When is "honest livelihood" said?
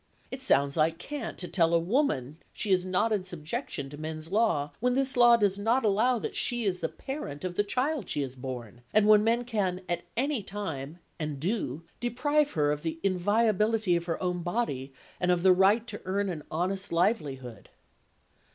16.49-17.69